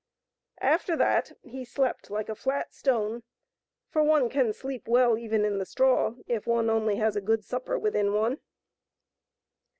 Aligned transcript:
After 0.61 0.95
that 0.97 1.33
he 1.43 1.63
slept 1.63 2.09
like 2.09 2.27
a 2.27 2.33
flat 2.33 2.73
stone, 2.73 3.21
for 3.91 4.01
one 4.01 4.29
can 4.29 4.51
sleep 4.51 4.87
well 4.87 5.15
even 5.15 5.45
in 5.45 5.59
the 5.59 5.63
straw, 5.65 6.15
if 6.25 6.47
one 6.47 6.71
only 6.71 6.95
has 6.95 7.15
a 7.15 7.21
good 7.21 7.43
supper 7.43 7.77
within 7.77 8.11
one. 8.11 8.39